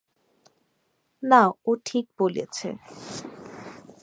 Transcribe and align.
না, 1.23 1.41
ও 1.65 1.71
ঠিক 1.85 2.05
বলেছে। 2.19 2.67